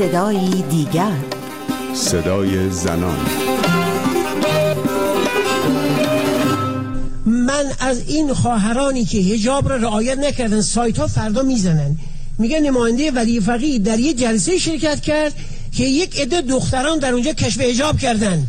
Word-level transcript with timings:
صدایی 0.00 0.62
دیگر. 0.70 1.16
صدای 1.94 2.70
زنان. 2.70 3.18
من 7.26 7.64
از 7.80 8.08
این 8.08 8.34
خواهرانی 8.34 9.04
که 9.04 9.18
هجاب 9.18 9.68
را 9.68 9.76
رعایت 9.76 10.18
نکردن 10.18 10.60
سایت 10.60 10.98
ها 10.98 11.06
فردا 11.06 11.42
می‌زنن. 11.42 11.96
میگه 12.38 12.60
نماینده 12.60 13.10
ولی 13.10 13.40
فقیه 13.40 13.78
در 13.78 13.98
یه 13.98 14.14
جلسه 14.14 14.58
شرکت 14.58 15.00
کرد 15.00 15.34
که 15.72 15.84
یک 15.84 16.20
عده 16.20 16.40
دختران 16.40 16.98
در 16.98 17.12
اونجا 17.12 17.32
کشف 17.32 17.60
هجاب 17.60 17.98
کردن. 17.98 18.46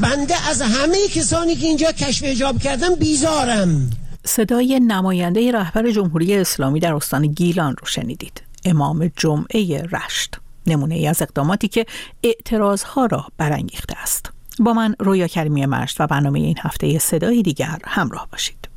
بنده 0.00 0.48
از 0.48 0.62
همه 0.62 1.08
کسانی 1.14 1.56
که 1.56 1.66
اینجا 1.66 1.92
کشف 1.92 2.24
هجاب 2.24 2.58
کردن 2.58 2.94
بیزارم. 2.94 3.90
صدای 4.24 4.80
نماینده 4.80 5.52
رهبر 5.52 5.90
جمهوری 5.90 6.34
اسلامی 6.34 6.80
در 6.80 6.94
استان 6.94 7.26
گیلان 7.26 7.76
رو 7.80 7.86
شنیدید. 7.86 8.42
امام 8.64 9.10
جمعه 9.16 9.82
رشت. 9.82 10.41
نمونه 10.66 10.94
ای 10.94 11.06
از 11.06 11.22
اقداماتی 11.22 11.68
که 11.68 11.86
اعتراضها 12.22 13.06
را 13.06 13.26
برانگیخته 13.38 13.98
است 14.02 14.32
با 14.58 14.72
من 14.72 14.94
رویا 14.98 15.26
کریمی 15.26 15.66
مشت 15.66 16.00
و 16.00 16.06
برنامه 16.06 16.38
این 16.38 16.56
هفته 16.60 16.98
صدای 16.98 17.42
دیگر 17.42 17.78
همراه 17.84 18.28
باشید 18.32 18.68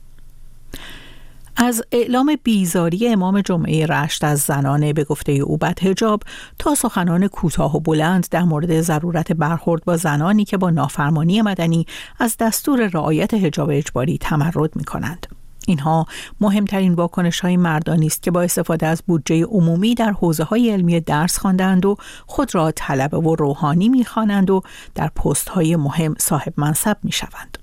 از 1.57 1.83
اعلام 1.91 2.37
بیزاری 2.43 3.07
امام 3.07 3.41
جمعه 3.41 3.85
رشت 3.85 4.23
از 4.23 4.39
زنانه 4.39 4.93
به 4.93 5.03
گفته 5.03 5.31
او 5.31 5.57
بد 5.57 5.83
هجاب 5.83 6.23
تا 6.59 6.75
سخنان 6.75 7.27
کوتاه 7.27 7.75
و 7.75 7.79
بلند 7.79 8.27
در 8.31 8.43
مورد 8.43 8.81
ضرورت 8.81 9.31
برخورد 9.31 9.85
با 9.85 9.97
زنانی 9.97 10.45
که 10.45 10.57
با 10.57 10.69
نافرمانی 10.69 11.41
مدنی 11.41 11.85
از 12.19 12.35
دستور 12.39 12.87
رعایت 12.87 13.33
هجاب 13.33 13.69
اجباری 13.71 14.17
تمرد 14.17 14.75
می 14.75 14.83
کنند. 14.83 15.34
اینها 15.67 16.05
مهمترین 16.41 16.93
واکنش 16.93 17.39
های 17.39 17.57
مردانی 17.57 18.07
است 18.07 18.23
که 18.23 18.31
با 18.31 18.41
استفاده 18.41 18.87
از 18.87 19.03
بودجه 19.07 19.43
عمومی 19.43 19.95
در 19.95 20.11
حوزه 20.11 20.43
های 20.43 20.71
علمی 20.71 20.99
درس 20.99 21.37
خواندند 21.37 21.85
و 21.85 21.95
خود 22.25 22.55
را 22.55 22.71
طلبه 22.71 23.17
و 23.17 23.35
روحانی 23.35 23.89
می‌خوانند 23.89 24.49
و 24.49 24.61
در 24.95 25.07
پست 25.07 25.49
های 25.49 25.75
مهم 25.75 26.15
صاحب 26.19 26.53
منصب 26.57 26.97
می 27.03 27.11
شوند. 27.11 27.57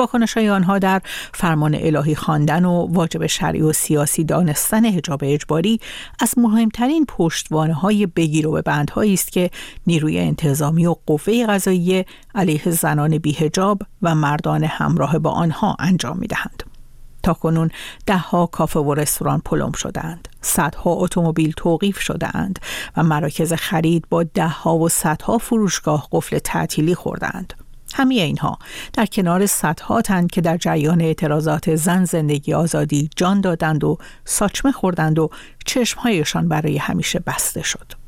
واکنش 0.00 0.36
های 0.36 0.50
آنها 0.50 0.78
در 0.78 1.02
فرمان 1.34 1.74
الهی 1.74 2.14
خواندن 2.14 2.64
و 2.64 2.86
واجب 2.90 3.26
شرعی 3.26 3.62
و 3.62 3.72
سیاسی 3.72 4.24
دانستن 4.24 4.84
حجاب 4.84 5.20
اجباری 5.22 5.80
از 6.20 6.38
مهمترین 6.38 7.06
پشتوانه 7.08 7.74
های 7.74 8.06
بگیر 8.06 8.48
و 8.48 8.62
بندهایی 8.62 9.14
است 9.14 9.32
که 9.32 9.50
نیروی 9.86 10.18
انتظامی 10.18 10.86
و 10.86 10.94
قوه 11.06 11.46
قضایی 11.46 12.04
علیه 12.34 12.70
زنان 12.70 13.18
بیهجاب 13.18 13.82
و 14.02 14.14
مردان 14.14 14.64
همراه 14.64 15.18
با 15.18 15.30
آنها 15.30 15.76
انجام 15.78 16.18
می 16.18 16.26
دهند. 16.26 16.69
تا 17.22 17.34
کنون 17.34 17.70
دهها 18.06 18.46
کافه 18.46 18.80
و 18.80 18.94
رستوران 18.94 19.40
پلم 19.44 19.72
شدند 19.72 20.28
صدها 20.40 20.90
اتومبیل 20.90 21.52
توقیف 21.56 22.00
شدهاند 22.00 22.58
و 22.96 23.02
مراکز 23.02 23.52
خرید 23.52 24.04
با 24.10 24.22
دهها 24.22 24.78
و 24.78 24.88
صدها 24.88 25.38
فروشگاه 25.38 26.08
قفل 26.12 26.38
تعطیلی 26.38 26.94
خوردند 26.94 27.54
همه 27.94 28.14
اینها 28.14 28.58
در 28.92 29.06
کنار 29.06 29.46
صدها 29.46 30.02
تن 30.02 30.26
که 30.26 30.40
در 30.40 30.56
جریان 30.56 31.00
اعتراضات 31.00 31.74
زن 31.74 32.04
زندگی 32.04 32.54
آزادی 32.54 33.10
جان 33.16 33.40
دادند 33.40 33.84
و 33.84 33.98
ساچمه 34.24 34.72
خوردند 34.72 35.18
و 35.18 35.30
چشمهایشان 35.66 36.48
برای 36.48 36.78
همیشه 36.78 37.18
بسته 37.18 37.62
شد. 37.62 37.99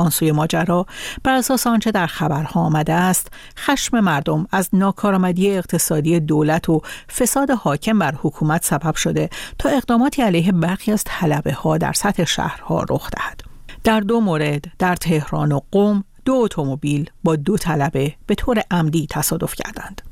آن 0.00 0.10
سوی 0.10 0.32
ماجرا 0.32 0.86
بر 1.24 1.34
اساس 1.34 1.66
آنچه 1.66 1.90
در 1.90 2.06
خبرها 2.06 2.60
آمده 2.60 2.92
است 2.92 3.32
خشم 3.58 4.00
مردم 4.00 4.46
از 4.52 4.68
ناکارآمدی 4.72 5.50
اقتصادی 5.50 6.20
دولت 6.20 6.68
و 6.68 6.82
فساد 7.18 7.50
حاکم 7.50 7.98
بر 7.98 8.14
حکومت 8.22 8.64
سبب 8.64 8.94
شده 8.94 9.30
تا 9.58 9.68
اقداماتی 9.68 10.22
علیه 10.22 10.52
برخی 10.52 10.92
از 10.92 11.02
طلبه 11.06 11.52
ها 11.52 11.78
در 11.78 11.92
سطح 11.92 12.24
شهرها 12.24 12.86
رخ 12.90 13.10
دهد. 13.10 13.40
در 13.84 14.00
دو 14.00 14.20
مورد 14.20 14.64
در 14.78 14.96
تهران 14.96 15.52
و 15.52 15.60
قم 15.72 16.04
دو 16.24 16.34
اتومبیل 16.34 17.10
با 17.24 17.36
دو 17.36 17.56
طلبه 17.56 18.14
به 18.26 18.34
طور 18.34 18.62
عمدی 18.70 19.06
تصادف 19.10 19.54
کردند. 19.54 20.02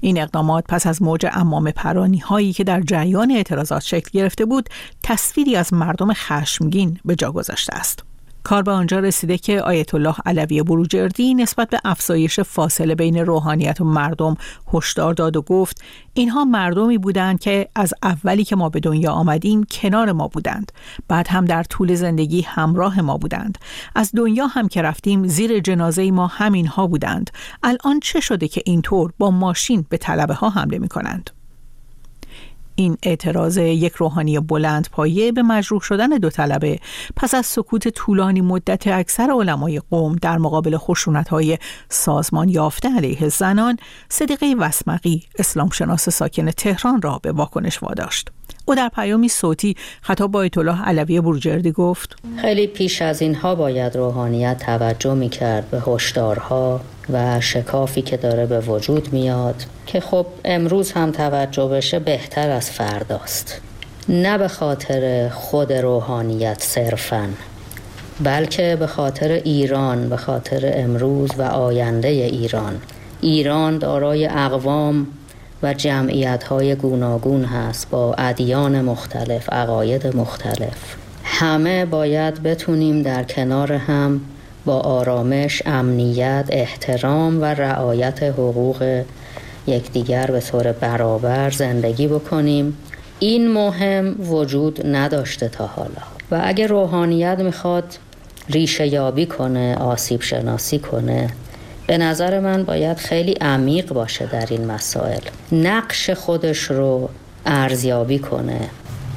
این 0.00 0.22
اقدامات 0.22 0.64
پس 0.68 0.86
از 0.86 1.02
موج 1.02 1.26
امام 1.32 1.70
پرانی 1.70 2.18
هایی 2.18 2.52
که 2.52 2.64
در 2.64 2.80
جریان 2.80 3.30
اعتراضات 3.30 3.82
شکل 3.82 4.10
گرفته 4.12 4.44
بود 4.44 4.68
تصویری 5.02 5.56
از 5.56 5.72
مردم 5.72 6.12
خشمگین 6.12 6.98
به 7.04 7.16
جا 7.16 7.32
گذاشته 7.32 7.74
است. 7.76 8.04
کار 8.44 8.62
به 8.62 8.70
آنجا 8.72 8.98
رسیده 8.98 9.38
که 9.38 9.60
آیت 9.60 9.94
الله 9.94 10.14
علوی 10.26 10.62
بروجردی 10.62 11.34
نسبت 11.34 11.70
به 11.70 11.80
افزایش 11.84 12.40
فاصله 12.40 12.94
بین 12.94 13.18
روحانیت 13.18 13.80
و 13.80 13.84
مردم 13.84 14.36
هشدار 14.72 15.14
داد 15.14 15.36
و 15.36 15.42
گفت 15.42 15.82
اینها 16.14 16.44
مردمی 16.44 16.98
بودند 16.98 17.40
که 17.40 17.68
از 17.74 17.94
اولی 18.02 18.44
که 18.44 18.56
ما 18.56 18.68
به 18.68 18.80
دنیا 18.80 19.12
آمدیم 19.12 19.64
کنار 19.70 20.12
ما 20.12 20.28
بودند. 20.28 20.72
بعد 21.08 21.28
هم 21.28 21.44
در 21.44 21.62
طول 21.62 21.94
زندگی 21.94 22.40
همراه 22.40 23.00
ما 23.00 23.16
بودند. 23.16 23.58
از 23.94 24.10
دنیا 24.16 24.46
هم 24.46 24.68
که 24.68 24.82
رفتیم 24.82 25.28
زیر 25.28 25.60
جنازه 25.60 26.10
ما 26.10 26.26
همینها 26.26 26.86
بودند. 26.86 27.30
الان 27.62 28.00
چه 28.00 28.20
شده 28.20 28.48
که 28.48 28.62
اینطور 28.64 29.12
با 29.18 29.30
ماشین 29.30 29.86
به 29.88 29.96
طلبه 29.96 30.34
ها 30.34 30.48
حمله 30.48 30.78
می 30.78 30.88
کنند 30.88 31.30
این 32.76 32.96
اعتراض 33.02 33.56
یک 33.56 33.92
روحانی 33.92 34.40
بلند 34.40 34.88
پایه 34.92 35.32
به 35.32 35.42
مجروح 35.42 35.80
شدن 35.80 36.08
دو 36.08 36.30
طلبه 36.30 36.78
پس 37.16 37.34
از 37.34 37.46
سکوت 37.46 37.88
طولانی 37.88 38.40
مدت 38.40 38.86
اکثر 38.86 39.30
علمای 39.30 39.80
قوم 39.90 40.16
در 40.16 40.38
مقابل 40.38 40.76
خشونت 40.76 41.28
های 41.28 41.58
سازمان 41.88 42.48
یافته 42.48 42.96
علیه 42.96 43.28
زنان 43.28 43.76
صدیقه 44.08 44.54
وسمقی 44.58 45.22
اسلام 45.38 45.70
شناس 45.70 46.08
ساکن 46.08 46.50
تهران 46.50 47.02
را 47.02 47.20
به 47.22 47.32
واکنش 47.32 47.82
واداشت. 47.82 48.30
او 48.64 48.74
در 48.74 48.88
پیامی 48.88 49.28
صوتی 49.28 49.76
خطاب 50.02 50.30
با 50.30 50.48
الله 50.56 50.82
علوی 50.82 51.20
بروجردی 51.20 51.72
گفت. 51.72 52.16
خیلی 52.40 52.66
پیش 52.66 53.02
از 53.02 53.22
اینها 53.22 53.54
باید 53.54 53.96
روحانیت 53.96 54.58
توجه 54.58 55.14
می 55.14 55.28
کرد 55.28 55.70
به 55.70 55.80
هشدارها 55.86 56.80
و 57.12 57.40
شکافی 57.40 58.02
که 58.02 58.16
داره 58.16 58.46
به 58.46 58.60
وجود 58.60 59.12
میاد 59.12 59.64
که 59.86 60.00
خب 60.00 60.26
امروز 60.44 60.92
هم 60.92 61.10
توجه 61.10 61.68
بشه 61.68 61.98
بهتر 61.98 62.50
از 62.50 62.70
فرداست. 62.70 63.60
نه 64.08 64.38
به 64.38 64.48
خاطر 64.48 65.28
خود 65.28 65.72
روحانیت 65.72 66.62
صرفا 66.62 67.28
بلکه 68.20 68.76
به 68.80 68.86
خاطر 68.86 69.28
ایران 69.28 70.08
به 70.08 70.16
خاطر 70.16 70.72
امروز 70.74 71.30
و 71.38 71.42
آینده 71.42 72.08
ایران. 72.08 72.80
ایران 73.20 73.78
دارای 73.78 74.26
اقوام 74.26 75.06
و 75.64 75.74
جمعیت 75.74 76.44
های 76.44 76.74
گوناگون 76.74 77.44
هست 77.44 77.90
با 77.90 78.14
ادیان 78.14 78.80
مختلف 78.80 79.52
عقاید 79.52 80.16
مختلف. 80.16 80.96
همه 81.24 81.84
باید 81.84 82.42
بتونیم 82.42 83.02
در 83.02 83.24
کنار 83.24 83.72
هم 83.72 84.20
با 84.64 84.80
آرامش، 84.80 85.62
امنیت، 85.66 86.44
احترام 86.48 87.42
و 87.42 87.44
رعایت 87.44 88.22
حقوق 88.22 89.02
یکدیگر 89.66 90.26
به 90.26 90.40
طور 90.40 90.72
برابر 90.72 91.50
زندگی 91.50 92.08
بکنیم. 92.08 92.76
این 93.18 93.52
مهم 93.52 94.16
وجود 94.30 94.86
نداشته 94.86 95.48
تا 95.48 95.66
حالا. 95.66 96.02
و 96.30 96.40
اگر 96.44 96.66
روحانیت 96.66 97.38
می‌خواد 97.38 97.84
ریشه 98.48 98.86
یابی 98.86 99.26
کنه 99.26 99.76
آسیب 99.76 100.22
شناسی 100.22 100.78
کنه 100.78 101.30
به 101.86 101.98
نظر 101.98 102.40
من 102.40 102.64
باید 102.64 102.96
خیلی 102.96 103.32
عمیق 103.32 103.92
باشه 103.92 104.26
در 104.26 104.46
این 104.50 104.66
مسائل. 104.66 105.20
نقش 105.52 106.10
خودش 106.10 106.58
رو 106.58 107.10
ارزیابی 107.46 108.18
کنه. 108.18 108.60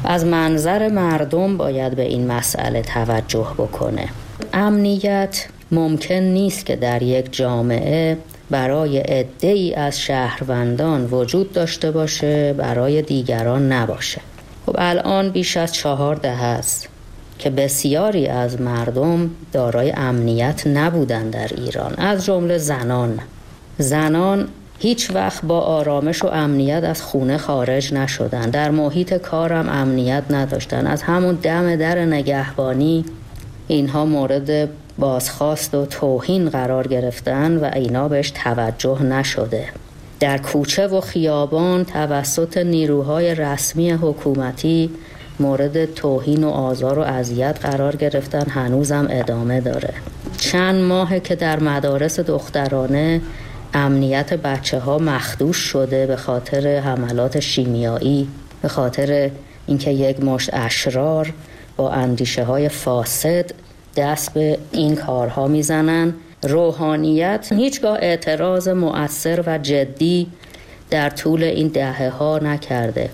از 0.04 0.26
منظر 0.26 0.88
مردم 0.88 1.58
باید 1.58 1.96
به 1.96 2.04
این 2.04 2.28
مسئله 2.28 2.82
توجه 2.82 3.48
بکنه. 3.58 4.10
امنیت 4.54 5.46
ممکن 5.72 6.16
نیست 6.16 6.66
که 6.66 6.76
در 6.76 7.04
یک 7.04 7.34
جامعه 7.34 8.18
برای 8.50 8.98
عده 8.98 9.48
ای 9.48 9.74
از 9.74 10.00
شهروندان 10.00 11.06
وجود 11.06 11.54
داشته 11.54 11.92
باشه 11.92 12.54
برای 12.54 13.02
دیگران 13.02 13.72
نباشه. 13.72 14.22
خب 14.66 14.76
الان 14.78 15.30
بیش 15.30 15.58
از 15.58 15.74
چهار 15.74 16.16
ده 16.16 16.44
است. 16.44 16.90
که 17.40 17.50
بسیاری 17.50 18.28
از 18.28 18.62
مردم 18.62 19.30
دارای 19.51 19.92
امنیت 19.92 20.68
نبودن 20.68 21.30
در 21.30 21.50
ایران. 21.57 21.94
از 21.98 22.25
جمله 22.25 22.57
زنان. 22.57 23.19
زنان 23.78 24.48
هیچ 24.80 25.12
وقت 25.12 25.45
با 25.45 25.60
آرامش 25.60 26.24
و 26.24 26.28
امنیت 26.28 26.84
از 26.84 27.01
خونه 27.01 27.38
خارج 27.38 27.94
نشدن 27.94 28.50
در 28.50 28.72
محیط 28.72 29.13
کارم 29.13 29.69
امنیت 29.69 30.24
نداشتن 30.30 30.88
از 30.88 31.01
همون 31.01 31.36
دم 31.36 31.75
در 31.75 32.06
نگهبانی 32.06 33.06
اینها 33.68 34.06
مورد 34.06 34.69
بازخواست 34.98 35.75
و 35.75 35.86
توهین 35.86 36.50
قرار 36.50 36.88
گرفتن 36.88 37.57
و 37.57 37.69
اینا 37.74 38.07
بهش 38.07 38.31
توجه 38.44 39.04
نشده. 39.04 39.68
در 40.19 40.38
کوچه 40.38 40.88
و 40.88 41.01
خیابان 41.01 41.86
توسط 41.86 42.57
نیروهای 42.57 43.36
رسمی 43.36 43.92
حکومتی 43.92 44.89
مورد 45.39 45.94
توهین 45.94 46.44
و 46.44 46.50
آزار 46.50 47.00
و 47.00 47.01
اذیت 47.01 47.60
قرار 47.62 47.95
گرفتن. 47.95 48.50
هنوزم 48.50 49.07
ادامه 49.10 49.62
داره. 49.62 49.94
چند 50.38 50.84
ماه 50.84 51.19
که 51.19 51.36
در 51.36 51.60
مدارس 51.60 52.19
دخترانه 52.19 53.22
امنیت 53.74 54.34
بچه 54.34 54.80
ها 54.80 54.98
مخدوش 54.98 55.57
شده 55.57 56.06
به 56.06 56.16
خاطر 56.16 56.80
حملات 56.80 57.39
شیمیایی 57.39 58.28
به 58.62 58.68
خاطر 58.68 59.31
اینکه 59.68 59.92
یک 59.92 60.24
مشت 60.24 60.50
اشرار 60.54 61.34
با 61.78 61.92
اندیشه 61.92 62.44
های 62.44 62.69
فاسد 62.69 63.51
دست 63.95 64.34
به 64.34 64.57
این 64.72 64.95
کارها 64.95 65.48
می‌زنن. 65.48 66.13
روحانیت 66.44 67.48
هیچگاه 67.51 67.98
اعتراض 68.01 68.68
مؤثر 68.68 69.44
و 69.48 69.57
جدی 69.57 70.28
در 70.89 71.10
طول 71.10 71.44
این 71.44 71.68
دهه 71.68 72.10
ها 72.10 72.39
نکرده. 72.39 73.10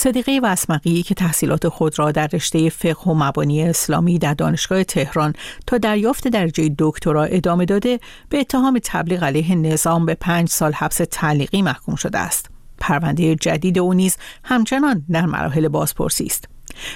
صدیقه 0.00 0.40
وسمقی 0.42 1.02
که 1.02 1.14
تحصیلات 1.14 1.68
خود 1.68 1.98
را 1.98 2.12
در 2.12 2.26
رشته 2.26 2.68
فقه 2.68 3.10
و 3.10 3.14
مبانی 3.14 3.62
اسلامی 3.62 4.18
در 4.18 4.34
دانشگاه 4.34 4.84
تهران 4.84 5.32
تا 5.66 5.78
دریافت 5.78 6.28
درجه 6.28 6.74
دکترا 6.78 7.24
ادامه 7.24 7.64
داده 7.64 8.00
به 8.28 8.40
اتهام 8.40 8.80
تبلیغ 8.84 9.24
علیه 9.24 9.54
نظام 9.54 10.06
به 10.06 10.14
پنج 10.14 10.48
سال 10.48 10.72
حبس 10.72 11.00
تعلیقی 11.10 11.62
محکوم 11.62 11.94
شده 11.94 12.18
است. 12.18 12.50
پرونده 12.78 13.34
جدید 13.34 13.78
او 13.78 13.94
نیز 13.94 14.16
همچنان 14.44 15.04
در 15.10 15.26
مراحل 15.26 15.68
بازپرسی 15.68 16.26
است. 16.26 16.48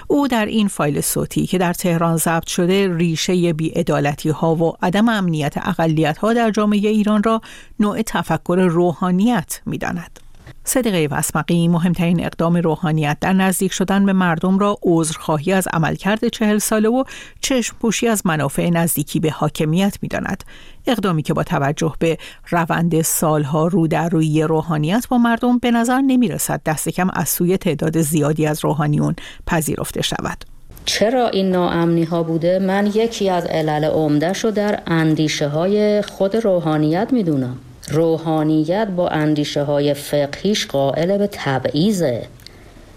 او 0.09 0.29
در 0.29 0.47
این 0.47 0.69
فایل 0.69 1.01
صوتی 1.01 1.47
که 1.47 1.59
در 1.59 1.73
تهران 1.73 2.17
ضبط 2.17 2.47
شده 2.47 2.97
ریشه 2.97 3.53
بیعدالتی 3.53 4.29
ها 4.29 4.55
و 4.55 4.77
عدم 4.83 5.09
امنیت 5.09 5.55
اقلیت 5.57 6.19
ها 6.19 6.33
در 6.33 6.51
جامعه 6.51 6.89
ایران 6.89 7.23
را 7.23 7.41
نوع 7.81 8.03
تفکر 8.03 8.67
روحانیت 8.71 9.61
می 9.67 9.79
داند. 9.79 10.24
صدقه 10.65 11.09
وسمقی 11.11 11.69
مهمترین 11.69 12.27
اقدام 12.27 12.57
روحانیت 12.57 13.17
در 13.21 13.33
نزدیک 13.33 13.73
شدن 13.73 14.07
به 14.07 14.13
مردم 14.13 14.59
را 14.59 14.79
عذرخواهی 14.83 15.53
از 15.53 15.69
عملکرد 15.73 16.29
چهل 16.29 16.59
ساله 16.59 16.89
و 16.89 17.05
چشم 17.41 17.77
پوشی 17.81 18.09
از 18.09 18.27
منافع 18.27 18.71
نزدیکی 18.71 19.21
به 19.21 19.31
حاکمیت 19.31 19.99
می 20.03 20.09
داند. 20.09 20.45
اقدامی 20.87 21.23
که 21.23 21.35
با 21.35 21.43
توجه 21.43 21.95
به 21.99 22.19
روند 22.51 23.03
سالها 23.03 23.67
رو 23.67 23.87
در 23.87 24.09
روی 24.09 24.43
روحانیت 24.43 25.09
با 25.09 25.19
مردم 25.19 25.59
به 25.59 25.71
نظر 25.71 26.01
نمی 26.01 26.29
رسد 26.29 26.61
دست 26.67 26.89
کم 26.89 27.11
از 27.13 27.29
سوی 27.29 27.57
تعداد 27.57 28.01
زیادی 28.01 28.47
از 28.47 28.65
روحانیون 28.65 29.17
پذیرفته 29.47 30.03
شود. 30.03 30.45
چرا 30.85 31.29
این 31.29 31.51
ناامنی 31.51 32.05
ها 32.05 32.23
بوده؟ 32.23 32.59
من 32.59 32.87
یکی 32.87 33.31
از 33.31 33.45
علل 33.45 33.85
عمده 33.85 34.33
شو 34.33 34.51
در 34.51 34.83
اندیشه 34.87 35.49
های 35.49 36.03
خود 36.03 36.37
روحانیت 36.37 37.09
می‌دونم. 37.13 37.57
روحانیت 37.89 38.89
با 38.97 39.09
اندیشه 39.09 39.63
های 39.63 39.95
فقهیش 39.95 40.67
قائل 40.67 41.19
به 41.19 41.29
تبعیزه 41.33 42.27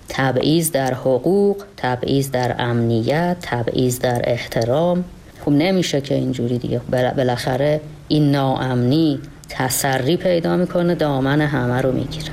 تبعیض 0.10 0.72
در 0.72 0.94
حقوق 0.94 1.64
تبعیض 1.78 2.32
در 2.32 2.56
امنیت 2.60 3.38
تبعیض 3.42 4.00
در 4.00 4.22
احترام. 4.24 5.04
خب 5.46 5.52
نمیشه 5.52 6.02
که 6.02 6.16
اینجوری 6.16 6.58
دیگه. 6.58 6.82
بالاخره 7.18 7.82
این 8.08 8.32
ناامنی 8.32 9.20
تسری 9.50 10.18
پیدا 10.18 10.56
می‌کنه 10.56 10.96
دامن 10.96 11.42
همه 11.42 11.82
رو 11.82 11.92
می‌گیره. 11.92 12.32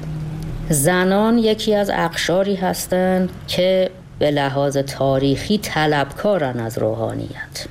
زنان 0.70 1.38
یکی 1.38 1.74
از 1.74 1.90
اقشاری 1.94 2.54
هستند 2.54 3.30
که 3.48 3.90
به 4.18 4.30
لحاظ 4.30 4.76
تاریخی 4.76 5.58
طلبکارن 5.58 6.60
از 6.60 6.78
روحانیت. 6.78 7.66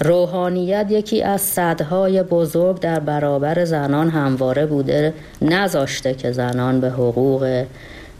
روحانیت 0.00 0.86
یکی 0.90 1.22
از 1.22 1.40
صدهای 1.40 2.22
بزرگ 2.22 2.80
در 2.80 3.00
برابر 3.00 3.64
زنان 3.64 4.10
همواره 4.10 4.66
بوده 4.66 5.14
نذاشته 5.42 6.14
که 6.14 6.32
زنان 6.32 6.80
به 6.80 6.90
حقوق 6.90 7.64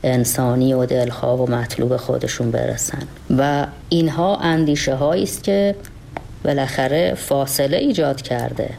انسانی 0.03 0.75
و 0.75 0.87
دلخواه 0.87 1.41
و 1.43 1.51
مطلوب 1.51 1.97
خودشون 1.97 2.51
برسن. 2.51 3.03
و 3.39 3.67
اینها 3.89 4.37
اندیشه 4.37 5.03
است 5.05 5.45
که 5.45 5.75
بالاخره 6.45 7.15
فاصله 7.15 7.77
ایجاد 7.77 8.23
کرده 8.23 8.71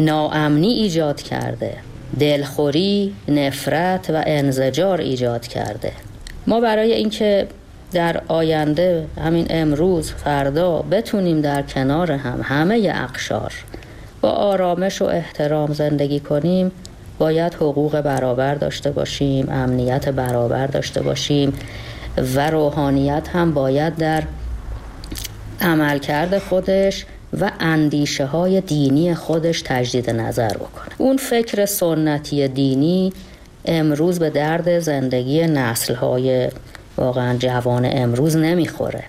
ناامنی 0.00 0.68
ایجاد 0.68 1.22
کرده 1.22 1.76
دلخوری 2.20 3.14
نفرت 3.28 4.10
و 4.10 4.22
انزجار 4.26 5.00
ایجاد 5.00 5.46
کرده. 5.46 5.92
ما 6.46 6.60
برای 6.60 6.92
اینکه 6.92 7.46
در 7.92 8.22
آینده 8.28 9.06
همین 9.24 9.46
امروز 9.50 10.12
فردا 10.12 10.82
بتونیم 10.82 11.40
در 11.40 11.62
کنار 11.62 12.12
هم 12.12 12.40
همه 12.42 12.92
اقشار 12.94 13.52
با 14.20 14.30
آرامش 14.30 15.02
و 15.02 15.04
احترام 15.04 15.72
زندگی 15.72 16.20
کنیم. 16.20 16.72
باید 17.18 17.54
حقوق 17.54 18.00
برابر 18.00 18.54
داشته 18.54 18.90
باشیم 18.90 19.48
امنیت 19.50 20.08
برابر 20.08 20.66
داشته 20.66 21.02
باشیم 21.02 21.52
و 22.34 22.50
روحانیت 22.50 23.28
هم 23.28 23.54
باید 23.54 23.96
در 23.96 24.22
عملکرد 25.60 26.38
خودش 26.38 27.06
و 27.40 27.50
اندیشه 27.60 28.26
های 28.26 28.60
دینی 28.60 29.14
خودش 29.14 29.62
تجدید 29.62 30.10
نظر 30.10 30.48
بکنه. 30.48 30.88
اون 30.98 31.16
فکر 31.16 31.66
سنتی 31.66 32.48
دینی 32.48 33.12
امروز 33.64 34.18
به 34.18 34.30
درد 34.30 34.78
زندگی 34.78 35.46
نسل 35.46 35.94
های 35.94 36.48
واقعا 36.96 37.36
جوان 37.36 37.88
امروز 37.92 38.36
نمی‌خوره. 38.36 39.04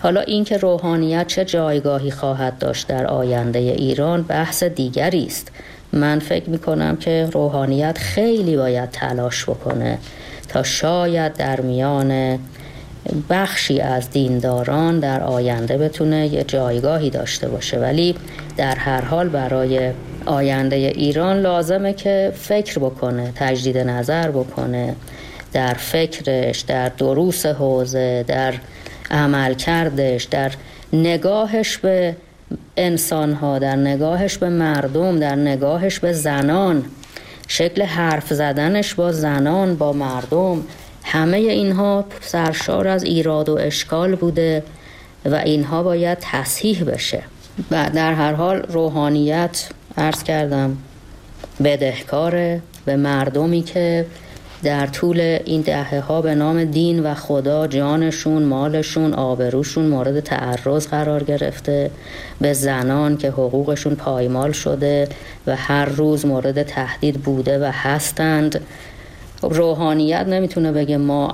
حالا 0.00 0.20
اینکه 0.20 0.56
روحانیت 0.56 1.26
چه 1.26 1.44
جایگاهی 1.44 2.10
خواهد 2.10 2.58
داشت 2.58 2.86
در 2.86 3.06
آینده 3.06 3.58
ایران 3.58 4.22
بحث 4.22 4.62
دیگری 4.62 5.26
است. 5.26 5.50
من 5.92 6.18
فکر 6.18 6.50
می 6.50 6.58
کنم 6.58 6.96
که 6.96 7.28
روحانیت 7.32 7.98
خیلی 7.98 8.56
باید 8.56 8.90
تلاش 8.90 9.44
بکنه 9.44 9.98
تا 10.48 10.62
شاید 10.62 11.32
در 11.32 11.60
میان 11.60 12.38
بخشی 13.30 13.80
از 13.80 14.10
دینداران 14.10 15.00
در 15.00 15.22
آینده 15.22 15.78
بتونه 15.78 16.26
یه 16.26 16.44
جایگاهی 16.44 17.10
داشته 17.10 17.48
باشه. 17.48 17.78
ولی 17.78 18.14
در 18.56 18.74
هر 18.74 19.00
حال 19.00 19.28
برای 19.28 19.92
آینده 20.26 20.76
ایران 20.76 21.40
لازمه 21.40 21.92
که 21.92 22.32
فکر 22.34 22.78
بکنه 22.78 23.32
تجدید 23.36 23.78
نظر 23.78 24.30
بکنه. 24.30 24.94
در 25.52 25.74
فکرش 25.74 26.60
در 26.60 26.88
دروس 26.88 27.46
حوزه 27.46 28.24
در 28.28 28.54
عمل 29.10 29.54
کردش 29.54 30.24
در 30.24 30.52
نگاهش 30.92 31.76
به 31.76 32.16
انسان 32.76 33.32
ها 33.32 33.58
در 33.58 33.76
نگاهش 33.76 34.38
به 34.38 34.48
مردم 34.48 35.18
در 35.18 35.34
نگاهش 35.34 35.98
به 35.98 36.12
زنان. 36.12 36.84
شکل 37.48 37.82
حرف 37.82 38.32
زدنش 38.32 38.94
با 38.94 39.12
زنان 39.12 39.76
با 39.76 39.92
مردم 39.92 40.64
همه 41.04 41.36
اینها 41.36 42.04
سرشار 42.20 42.88
از 42.88 43.02
ایراد 43.02 43.48
و 43.48 43.58
اشکال 43.60 44.16
بوده 44.16 44.62
و 45.24 45.34
اینها 45.34 45.82
باید 45.82 46.18
تصحیح 46.20 46.84
بشه. 46.84 47.22
و 47.70 47.90
در 47.94 48.12
هر 48.12 48.32
حال 48.32 48.56
روحانیت 48.56 49.68
عرض 49.96 50.22
کردم 50.22 50.76
بدهکاره 51.64 52.60
به 52.84 52.96
مردمی 52.96 53.62
که 53.62 54.06
در 54.62 54.86
طول 54.86 55.20
این 55.44 55.60
دهه 55.60 56.00
ها 56.00 56.22
به 56.22 56.34
نام 56.34 56.64
دین 56.64 57.02
و 57.02 57.14
خدا 57.14 57.66
جانشون 57.66 58.42
مالشون 58.42 59.14
آبروشون 59.14 59.86
مورد 59.86 60.20
تعرض 60.20 60.86
قرار 60.86 61.22
گرفته. 61.22 61.90
به 62.40 62.52
زنان 62.52 63.16
که 63.16 63.30
حقوقشون 63.30 63.94
پایمال 63.94 64.52
شده 64.52 65.08
و 65.46 65.56
هر 65.56 65.84
روز 65.84 66.26
مورد 66.26 66.62
تهدید 66.62 67.20
بوده 67.20 67.58
و 67.58 67.70
هستند. 67.72 68.60
روحانیت 69.42 70.26
نمی‌تونه 70.26 70.72
بگه 70.72 70.96
ما 70.96 71.32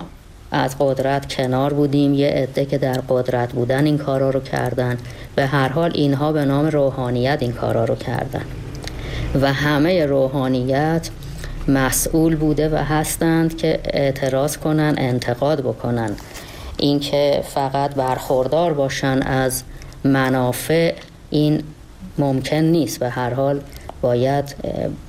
از 0.50 0.76
قدرت 0.78 1.34
کنار 1.34 1.72
بودیم 1.72 2.14
یه 2.14 2.28
عده 2.28 2.64
که 2.64 2.78
در 2.78 3.00
قدرت 3.08 3.52
بودن 3.52 3.86
این 3.86 3.98
کارا 3.98 4.30
رو 4.30 4.40
کردن. 4.40 4.98
به 5.34 5.46
هر 5.46 5.68
حال 5.68 5.90
اینها 5.94 6.32
به 6.32 6.44
نام 6.44 6.66
روحانیت 6.66 7.38
این 7.40 7.52
کارا 7.52 7.84
رو 7.84 7.94
کردن. 7.94 8.44
و 9.40 9.52
همه 9.52 10.06
روحانیت 10.06 11.08
مسئول 11.68 12.36
بوده 12.36 12.68
و 12.68 12.76
هستند 12.76 13.56
که 13.56 13.80
اعتراض 13.84 14.56
کنن 14.56 14.94
انتقاد 14.98 15.60
بکنن. 15.60 16.10
اینکه 16.78 17.42
فقط 17.54 17.94
برخوردار 17.94 18.72
باشن 18.72 19.22
از 19.22 19.62
منافع 20.04 20.94
این 21.30 21.62
ممکن 22.18 22.56
نیست. 22.56 22.98
به 22.98 23.08
هر 23.08 23.34
حال 23.34 23.60
باید 24.02 24.54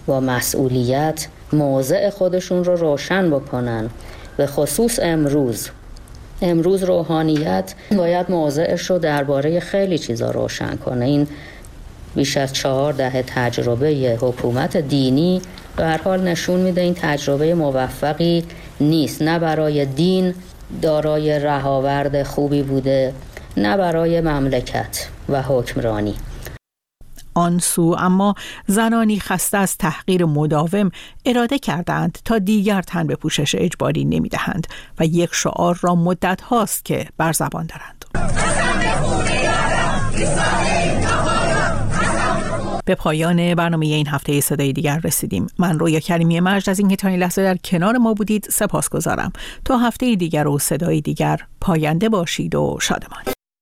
با 0.05 0.19
مسئولیت 0.19 1.27
موضع 1.53 2.09
خودشون 2.09 2.63
رو 2.63 2.75
روشن 2.75 3.29
بکنن. 3.29 3.89
به 4.37 4.47
خصوص 4.47 4.99
امروز. 5.01 5.69
امروز 6.41 6.83
روحانیت 6.83 7.73
باید 7.97 8.31
موضعش 8.31 8.89
رو 8.89 8.99
درباره 8.99 9.59
خیلی 9.59 9.97
چیزا 9.97 10.31
روشن 10.31 10.75
کنه. 10.75 11.05
این 11.05 11.27
بیش 12.15 12.37
از 12.37 12.53
چهار 12.53 12.93
دهه 12.93 13.23
تجربه 13.27 14.17
حکومت 14.21 14.77
دینی 14.77 15.41
به 15.75 15.85
هر 15.85 16.01
حال 16.01 16.21
نشون 16.21 16.59
میده 16.59 16.81
این 16.81 16.93
تجربه 16.93 17.55
موفقی 17.55 18.43
نیست. 18.79 19.21
نه 19.21 19.39
برای 19.39 19.85
دین 19.85 20.33
دارای 20.81 21.39
رهاورد 21.39 22.23
خوبی 22.23 22.63
بوده 22.63 23.13
نه 23.57 23.77
برای 23.77 24.21
مملکت 24.21 25.07
و 25.29 25.41
حکمرانی. 25.41 26.15
آن 27.33 27.59
سو 27.59 27.95
اما 27.99 28.35
زنانی 28.67 29.19
خسته 29.19 29.57
از 29.57 29.77
تحقیر 29.77 30.25
مداوم 30.25 30.91
اراده 31.25 31.59
کردند 31.59 32.17
تا 32.25 32.37
دیگر 32.37 32.81
تن 32.81 33.07
به 33.07 33.15
پوشش 33.15 33.55
اجباری 33.57 34.05
نمی‌دهند 34.05 34.67
و 34.99 35.05
یک 35.05 35.29
شعار 35.33 35.79
را 35.81 35.95
مدت 35.95 36.41
هاست 36.41 36.85
که 36.85 37.07
بر 37.17 37.31
زبان 37.33 37.67
دارند. 37.67 38.05
به 42.85 42.95
پایان 42.95 43.55
برنامه 43.55 43.85
این 43.85 44.07
هفته 44.07 44.41
صدای 44.41 44.73
دیگر 44.73 44.99
رسیدیم. 45.03 45.47
من 45.57 45.79
رویا 45.79 45.99
کریمی 45.99 46.39
مجد 46.39 46.69
از 46.69 46.79
اینکه 46.79 46.95
تا 46.95 47.07
این 47.07 47.19
لحظه 47.19 47.43
در 47.43 47.57
کنار 47.57 47.97
ما 47.97 48.13
بودید 48.13 48.47
سپاس 48.51 48.89
گذارم 48.89 49.31
تا 49.65 49.77
هفته 49.77 50.15
دیگر 50.15 50.47
و 50.47 50.59
صدای 50.59 51.01
دیگر 51.01 51.39
پاینده 51.61 52.09
باشید 52.09 52.55
و 52.55 52.77
شادمان. 52.81 53.34